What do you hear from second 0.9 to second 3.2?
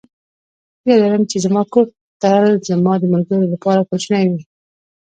لرم چې زما کور تل زما د